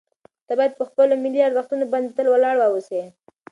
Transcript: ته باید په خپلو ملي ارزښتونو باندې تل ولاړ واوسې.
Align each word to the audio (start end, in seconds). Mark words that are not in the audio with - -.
ته 0.47 0.53
باید 0.59 0.73
په 0.79 0.83
خپلو 0.89 1.13
ملي 1.23 1.41
ارزښتونو 1.47 1.85
باندې 1.91 2.11
تل 2.17 2.27
ولاړ 2.29 2.55
واوسې. 2.59 3.01